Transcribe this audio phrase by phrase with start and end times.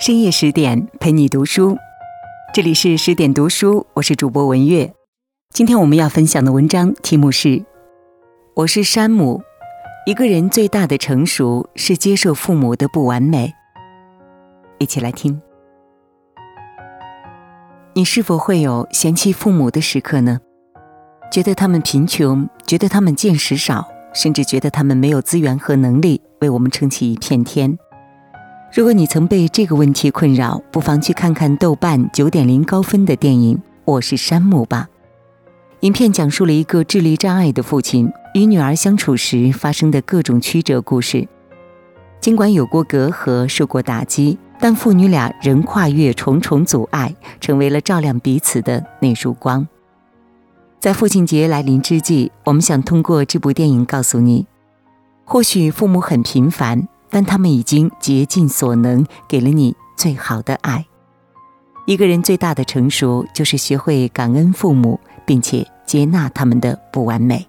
[0.00, 1.76] 深夜十点陪你读书，
[2.54, 4.94] 这里是十点读书，我是主播文月。
[5.52, 7.48] 今天我们要分享的文章题目是
[8.54, 9.42] 《我是山姆》，
[10.08, 13.52] 一个人最大的成熟是接受父母的不完美。
[14.78, 15.42] 一起来听。
[17.94, 20.38] 你是否会有嫌弃父母的时刻呢？
[21.32, 27.76] 觉得他们贫穷，觉得他们见识少，甚至觉得他们没有资源和能力为我们撑起一片天。
[28.70, 34.86] 如果你曾被这个问题困扰，不妨去看看豆瓣九点零高分的电影《我是山姆》吧。
[35.80, 41.26] 影片讲述了一个智力障碍的父亲与女儿相处时发生的各种曲折故事。
[42.20, 49.66] 尽管有过隔阂、受过打击，但父女俩仍跨越重重阻碍，成为了照亮彼此的那束光。
[50.78, 54.46] 在父亲节来临之际，我们想通过这部电影告诉你：
[55.24, 56.86] 或许父母很平凡。
[57.10, 60.86] 但他们已经竭尽所能，给了你最好的爱。
[61.86, 67.46] 一个人最大的成熟，就是学会感恩父母，并且接纳他们的不完美。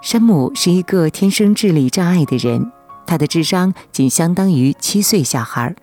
[0.00, 2.70] 山姆是一个天生智力障碍的人，
[3.04, 5.74] 他的智商仅相当于七岁小孩。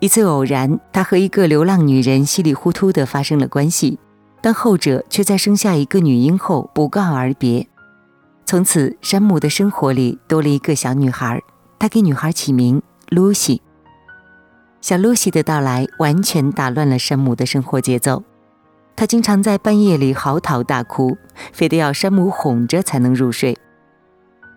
[0.00, 4.00] 一次偶然，他和一个流浪女人稀里糊涂地发生了关系，
[4.40, 7.68] 但后者却在生下一个女婴后不告而别。
[8.52, 11.40] 从此，山姆的生活里多了一个小女孩，
[11.78, 13.62] 他给女孩起名露西。
[14.82, 18.22] 小露西的到来完全打乱了山姆的生活节奏，
[18.94, 21.16] 他经常在半夜里嚎啕大哭，
[21.54, 23.56] 非得要山姆哄着才能入睡。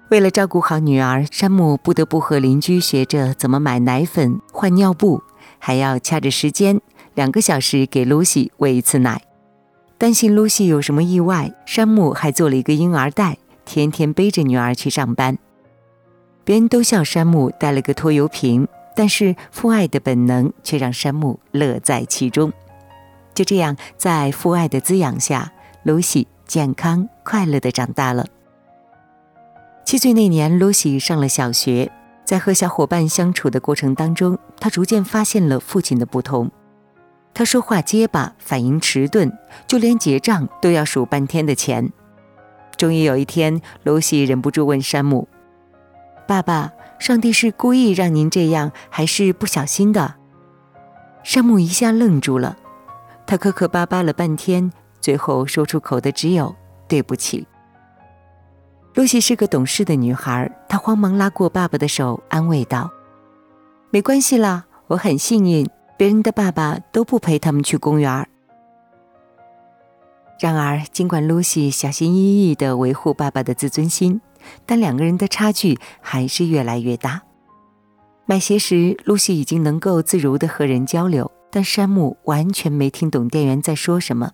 [0.09, 5.23] 为了照顾好女儿，山姆不得不和邻居学着怎么买奶粉、换尿布，
[5.57, 6.81] 还要掐着时间，
[7.13, 9.21] 两个小时给露西喂一次奶。
[9.97, 13.37] 担心露西有什么意外，山姆还做了一个婴儿袋。
[13.65, 15.37] 天天背着女儿去上班，
[16.43, 22.53] 别人都笑山姆带了个拖油瓶，但是父爱的本能却让山姆乐在其中。
[23.33, 25.51] 就这样，在父爱的滋养下，
[25.83, 28.25] 露西健康快乐的长大了。
[29.83, 31.91] 七岁那年，露西上了小学，
[32.23, 36.49] 在和小伙伴相处的过程当中，她逐渐发现了父亲的不同。
[37.33, 39.29] 他说话结巴，反应迟钝，
[39.67, 41.91] 就连结账都要数半天的钱。
[42.77, 45.27] 终于有一天，露西忍不住问山姆
[46.27, 50.15] ：“爸爸，上帝是故意让您这样，还是不小心的？”
[51.23, 52.57] 山姆一下愣住了，
[53.25, 54.71] 他磕磕巴巴了半天，
[55.01, 56.55] 最后说出口的只有
[56.87, 57.47] “对不起”。
[58.93, 62.89] 露西是个懂事的女孩，她慌忙拉过爸爸的手，安慰道
[63.91, 68.27] ：“没关系啦，我很幸运，别人的爸爸都不陪他们去公园。”
[70.39, 74.19] 然而，尽管露西小心翼翼地维护爸爸的自尊心，
[74.65, 77.21] 但两个人的差距还是越来越大。
[78.25, 84.31] 买鞋时，露西已经能够自如地和人交流，但山姆完全没听懂店员在说什么。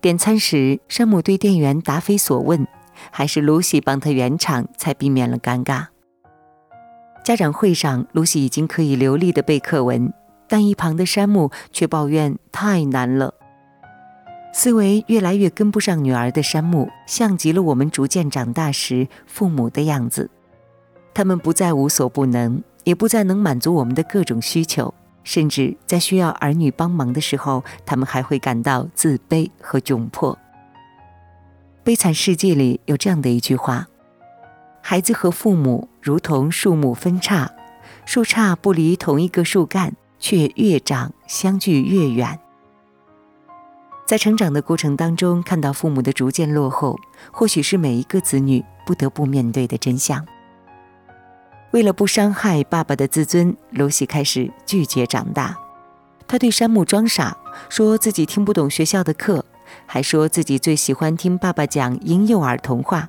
[0.00, 2.66] 点餐时，山姆对店员答非所问，
[3.12, 5.86] 还是露西帮他圆场，才避免了尴尬。
[7.24, 10.12] 家长会上，露西已经可以流利地背课文，
[10.48, 13.34] 但一旁的山姆却抱怨太难了。
[14.52, 20.30] 思维越来越跟不上女儿的山姆，像极了我们逐渐长大时父母的样子。
[21.14, 24.92] 他们不再无所不能，也不再能满足我们的各种需求，
[25.24, 30.38] 甚至在需要儿女帮忙的时候，他们还会感到自卑和窘迫。
[31.82, 33.88] 悲惨世界里有这样的一句话：
[34.82, 37.50] 孩子和父母如同树木分叉，
[38.04, 42.38] 树杈不离同一个树干，却越长相距越远。
[44.04, 46.98] 在成长的过程当中，看到父母的逐渐落后，
[47.30, 50.26] 或许是每一个子女不得不面对的真相。
[51.70, 55.56] 为了不伤害爸爸的自尊，露西开始拒绝长大。
[56.28, 57.36] 他对山姆装傻，
[57.70, 59.44] 说自己听不懂学校的课，
[59.86, 63.08] 还说自己最喜欢听爸爸讲婴幼儿童话。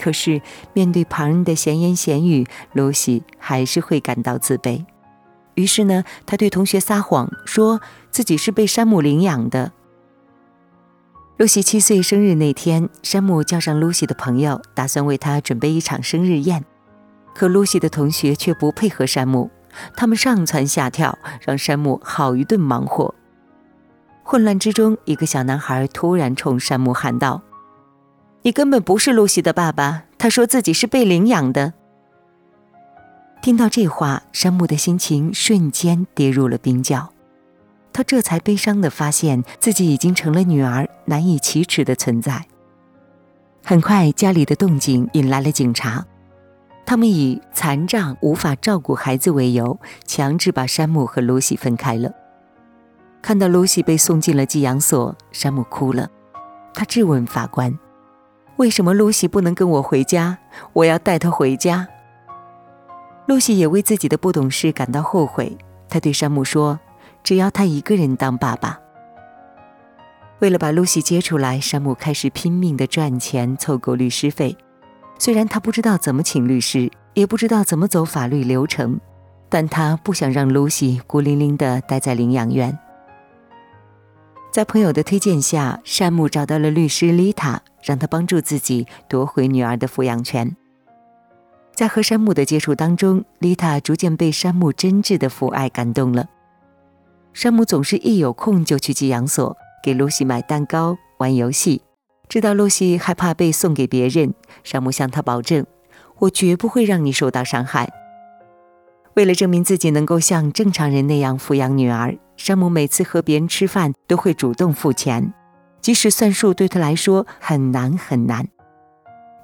[0.00, 0.40] 可是
[0.72, 4.84] 面对旁人的闲言闲语，露西还是会感到自卑。
[5.54, 7.80] 于是呢，他对同学撒谎，说
[8.10, 9.72] 自己是被山姆领养的。
[11.38, 16.64] 露西七岁生日那天，山姆叫上露西的朋友，打算为她准备一场生日宴。
[17.32, 19.48] 可露西的同学却不配合山姆，
[19.96, 23.14] 他们上蹿下跳，让山姆好一顿忙活。
[24.24, 27.40] 混乱之中，一个小男孩突然冲山姆喊道
[28.42, 31.72] ：“你根本不是露西的爸爸！”他说自己是被领养的。
[33.40, 37.12] 听到这话，山姆的心情瞬间跌入了冰窖。
[37.98, 42.46] 他这才悲伤地发现自己已经成了女儿难以启齿的存在。
[43.64, 46.06] 很快，家里的动静引来了警察。
[46.86, 52.08] 他们以残障无法照顾孩子为由，强制把山姆和露西分开了。
[53.20, 56.08] 看到露西被送进了寄养所，山姆哭了。
[56.72, 57.76] 他质问法官
[58.58, 60.38] ：“为什么露西不能跟我回家？
[60.72, 61.88] 我要带她回家。”
[63.26, 65.58] 露西也为自己的不懂事感到后悔。
[65.88, 66.78] 他对山姆说
[67.28, 68.80] ：“只要他一个人当爸爸。”
[70.40, 74.56] 为了把露西接出来，山姆开始拼命的赚钱凑够律师费。
[75.18, 78.98] 虽然他不知道怎么请律师，也不知道怎么走法律流程，
[79.50, 82.78] 但他不想让露西孤零零地待在领养院。
[84.50, 90.56] 在朋友的推荐下，山姆找到了律师丽塔，让他帮助自己夺回女儿的抚养权。
[91.74, 96.26] 在和山姆的接触当中，丽塔逐渐被山姆真挚的父爱感动了。
[97.40, 101.82] 山姆总是一有空就去寄养所，给露西买蛋糕、玩游戏。
[102.28, 105.64] 知道露西害怕被送给别人，山姆向她保证
[106.18, 107.92] ：“我绝不会让你受到伤害。”
[109.14, 115.32] 为了证明自己能够像正常人那样抚养女儿，山姆每次和别人吃饭都会主动付钱，
[115.80, 118.48] 即使算数对他来说很难很难。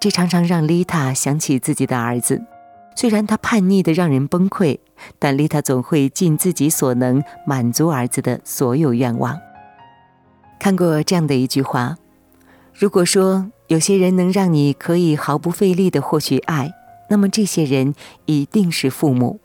[0.01, 2.43] 这常常让丽塔想起自己的儿子。
[2.97, 4.81] 虽然他叛逆的让人崩溃，
[5.19, 9.39] 但丽塔总会尽自己所能满足儿子的所有愿望。
[10.59, 11.97] 看过这样的一句话。
[12.77, 16.73] 如果说有些人能让你可以毫不费力地获取爱，
[17.09, 17.95] 那么这些人
[18.27, 19.39] 一定是父母。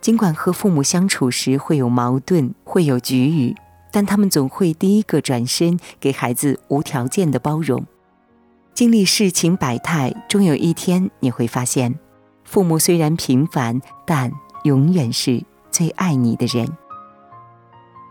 [0.00, 3.54] 尽管和父母相处时会有矛盾，会有局龉，
[3.92, 7.86] 但他们总会第一个转身给孩子无条件的包容。
[8.74, 11.98] 经历世情百态，终有一天你会发现，
[12.42, 14.32] 父母虽然平凡，但
[14.64, 16.68] 永远是最爱你的人。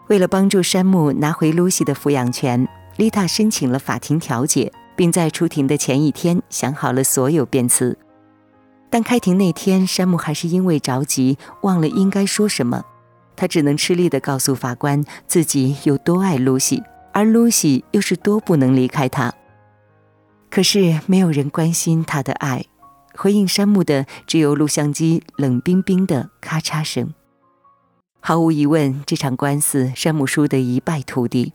[0.07, 2.67] 为了帮助山姆拿回露西的抚养权。
[2.97, 7.97] 丽塔申请了法庭调解，并在出庭的前一天想好了所有辩词。
[8.89, 12.83] 但开庭那天，山姆还是因为着急忘了应该说什么，
[13.37, 19.33] 他只能吃力地告诉法官自己有多爱露西，而露西又是多不能离开他。
[20.49, 22.65] 可是没有人关心他的爱，
[23.21, 27.13] 回应山姆的只有录像机冷冰冰的咔嚓声。
[28.21, 31.51] 毫无疑问，这场官司山姆输得一败涂地。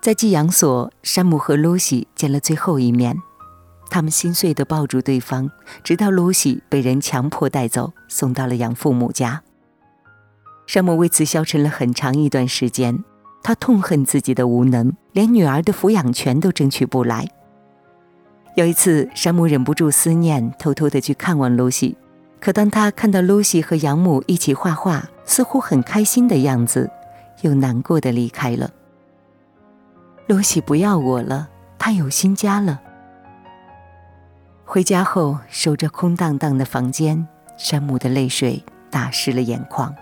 [0.00, 3.16] 在寄养所，山姆和露西见了最后一面，
[3.88, 5.48] 他们心碎地抱住对方，
[5.84, 9.44] 直到露西被人强迫带走，送到了养父母家。
[10.66, 13.04] 山姆为此消沉了很长一段时间，
[13.44, 17.28] 他痛恨自己的无能，连女儿的抚养权都争取不来。
[18.54, 21.96] 有一次，山姆忍不住思念，偷偷地去看望露西，
[22.38, 26.90] 可当他看到露西和养母一起画画，似乎很开心的样子，
[27.40, 28.70] 又难过的离开了。
[30.26, 32.78] 露西不要我了，她有新家了。
[34.66, 37.26] 回家后，守着空荡荡的房间，
[37.56, 39.94] 山姆的泪水打湿了眼眶。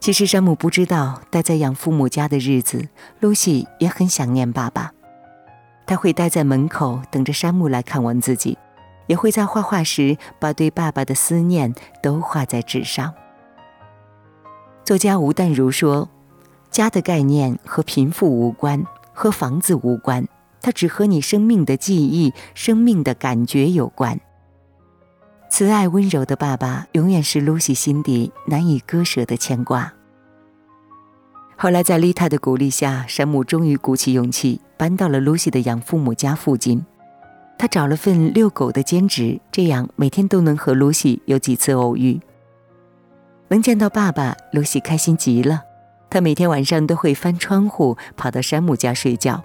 [0.00, 2.88] 其实山姆不知道，待在养父母家的日子，
[3.20, 4.92] 露西也很想念爸爸。
[5.88, 8.56] 他会待在门口等着山姆来看望自己，
[9.08, 13.12] 也会在画画时把对爸爸的思念都画在纸上。
[14.84, 16.08] 作家吴淡如说。
[16.70, 20.28] 家的概念和贫富无关，和房子无关，
[20.60, 24.20] 它只和你生命的记忆、生命的感觉有关。
[25.50, 29.94] 慈爱温柔的爸爸，永远是露西心底难以割舍的牵挂。
[31.60, 36.86] 后来，在丽塔的鼓励下，山姆终于鼓起勇气搬到了露西的养父母家附近。
[37.58, 42.20] 他找了份遛狗的兼职，这样每天都能和露西有几次偶遇。
[43.48, 45.62] 能见到爸爸，露西开心极了。
[46.08, 49.42] 他每天晚上都会翻窗户跑到山姆家睡觉，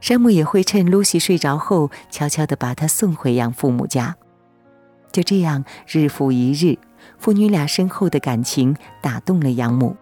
[0.00, 4.16] 山姆也会趁露西睡着后，悄悄地把她送回养父母家。
[5.12, 6.78] 就这样，日复一日，
[7.18, 9.94] 父女俩深厚的感情打动了养母，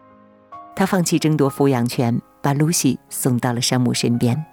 [0.80, 4.46] 他放弃争夺抚养权，把露西送到了山姆身边。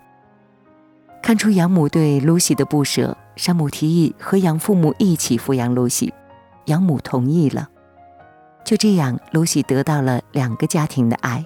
[1.24, 6.14] 看出养母对露西的不舍，山姆提议和养父母一起抚养露西，
[6.66, 7.70] 养母同意了。
[8.66, 11.46] 就这样，露西得到了两个家庭的爱，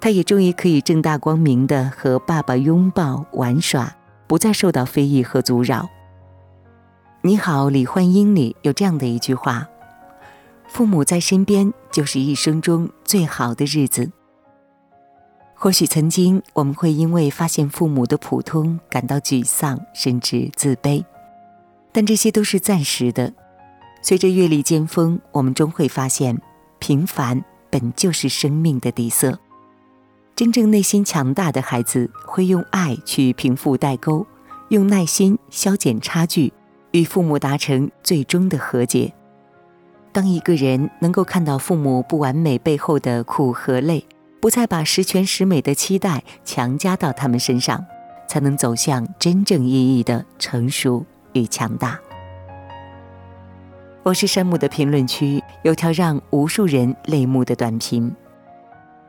[0.00, 3.94] 她也终于可以正大光明的和爸爸拥抱玩耍，
[4.26, 5.82] 不再受到非议和阻扰。
[7.20, 9.68] 《你好，李焕英》里有这样的一句话
[10.66, 14.12] ：“父母在身边，就是一生中最好的日子。”
[15.58, 21.02] 或许曾经我们会因为发现父母的普通感到沮丧，甚至自卑，
[21.92, 23.32] 但这些都是暂时的。
[24.02, 26.38] 随着阅历尖峰，我们终会发现，
[26.78, 29.38] 平凡本就是生命的底色。
[30.36, 34.26] 真正内心强大的孩子，会用爱去平复代沟，
[34.68, 36.52] 用耐心消减差距，
[36.90, 39.14] 与父母达成最终的和解。
[40.16, 44.02] 当一个人能够看到父母不完美背后的苦和累，
[44.40, 47.84] 不再把十全十美的期待强加到他们身上，
[48.26, 51.04] 才能走向真正意义的成熟
[51.34, 52.00] 与强大。
[54.04, 58.10] 我是山姆的评论区有条让无数人泪目的短评：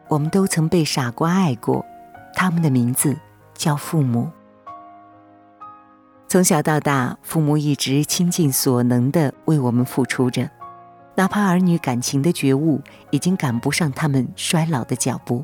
[0.10, 1.86] 我们都曾被傻瓜爱过，
[2.36, 3.16] 他们的名字
[3.54, 4.30] 叫父母。
[6.28, 10.50] 从小到大，父母一直倾尽所能的为我们付出着。
[11.18, 15.44] 哪怕儿女感情的觉悟已经赶不上他们衰老的脚步，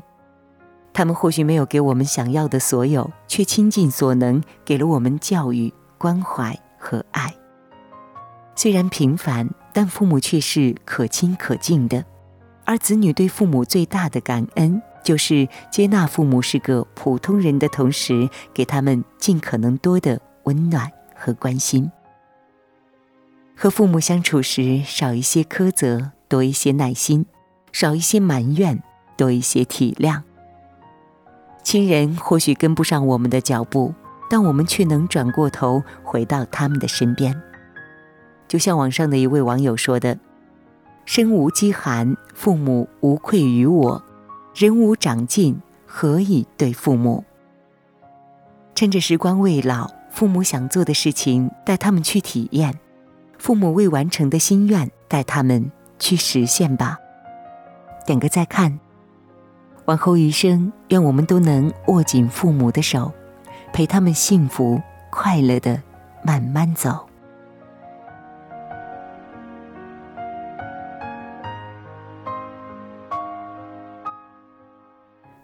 [0.92, 7.34] 他们或许没有给我们想要的所有，却倾尽所能给了我们教育、关怀和爱。
[8.54, 12.04] 虽然平凡，但父母却是可亲可敬的。
[12.64, 21.90] 而子女对父母最大的感恩，就是接纳父母是个普通人的同时，给他们尽可能多的温暖和关心。
[23.56, 27.24] 和父母相处时，少一些苛责，多一些耐心；
[27.72, 28.82] 少一些埋怨，
[29.16, 30.22] 多一些体谅。
[31.62, 33.94] 亲人或许跟不上我们的脚步，
[34.28, 37.40] 但我们却能转过头回到他们的身边。
[38.46, 40.18] 就像网上的一位网友说的
[41.06, 44.02] ：“身无饥寒，父母无愧于我；
[44.54, 47.24] 人无长进，何以对父母？”
[48.74, 52.78] 趁着时光未老，父母想做的事情，带他们去体验。
[53.44, 56.98] 父母未完成的心愿，带他们去实现吧。
[58.06, 58.80] 点个再看，
[59.84, 63.12] 往后余生，愿我们都能握紧父母的手，
[63.70, 65.82] 陪他们幸福快乐的
[66.22, 67.06] 慢慢走。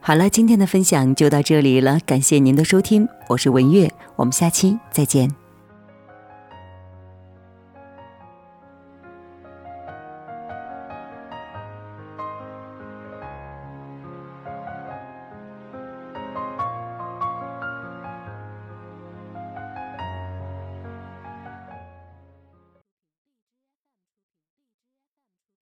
[0.01, 5.40] 好了，今天的分享就到这里了，感谢您的收听，我是文月，我们下期再见。